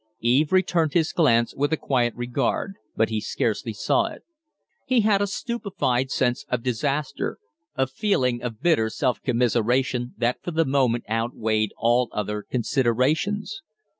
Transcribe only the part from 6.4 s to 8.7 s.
of disaster; a feeling of